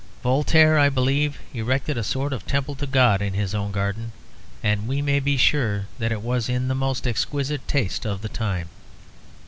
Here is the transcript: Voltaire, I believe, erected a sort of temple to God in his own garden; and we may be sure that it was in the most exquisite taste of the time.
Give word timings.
Voltaire, 0.23 0.79
I 0.79 0.89
believe, 0.89 1.37
erected 1.53 1.95
a 1.95 2.03
sort 2.03 2.33
of 2.33 2.47
temple 2.47 2.73
to 2.73 2.87
God 2.87 3.21
in 3.21 3.35
his 3.35 3.53
own 3.53 3.71
garden; 3.71 4.13
and 4.63 4.87
we 4.87 4.99
may 4.99 5.19
be 5.19 5.37
sure 5.37 5.85
that 5.99 6.11
it 6.11 6.23
was 6.23 6.49
in 6.49 6.69
the 6.69 6.73
most 6.73 7.05
exquisite 7.05 7.67
taste 7.67 8.03
of 8.03 8.23
the 8.23 8.29
time. 8.29 8.69